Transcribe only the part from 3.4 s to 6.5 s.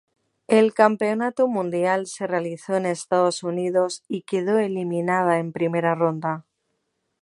Unidos y quedó eliminada en primera ronda.